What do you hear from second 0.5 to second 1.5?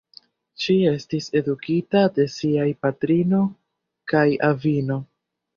Ŝi estis